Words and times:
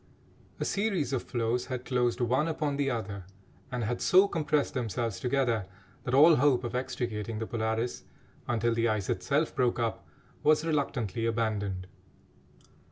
A 0.59 0.65
series 0.65 1.13
of 1.13 1.21
floes 1.21 1.67
had 1.67 1.85
closed 1.85 2.21
one 2.21 2.47
upon 2.47 2.75
the 2.75 2.89
other, 2.89 3.25
and 3.71 3.83
had 3.83 4.01
so 4.01 4.27
compressed 4.27 4.73
themselves 4.73 5.19
together, 5.19 5.67
that 6.05 6.15
all 6.15 6.37
hope 6.37 6.63
of 6.63 6.73
extricating 6.73 7.37
the 7.37 7.45
Polaris 7.45 8.05
until 8.47 8.73
the 8.73 8.87
ice 8.89 9.11
itself 9.11 9.53
broke 9.55 9.77
up 9.77 10.07
was 10.41 10.65
reluctantly 10.65 11.27
abandoned. 11.27 11.85